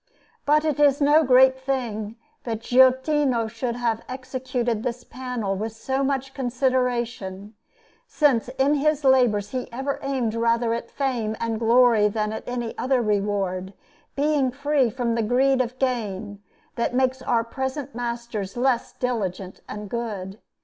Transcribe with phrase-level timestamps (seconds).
[0.47, 6.03] But it is no great thing that Giottino should have executed this panel with so
[6.03, 7.53] much consideration,
[8.07, 12.75] since in his labours he ever aimed rather at fame and glory than at any
[12.79, 13.73] other reward,
[14.15, 16.41] being free from the greed of gain,
[16.77, 20.39] that makes our present masters less diligent and good.